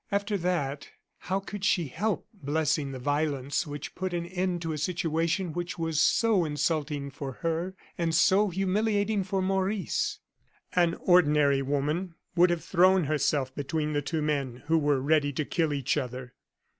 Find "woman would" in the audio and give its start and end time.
11.61-12.49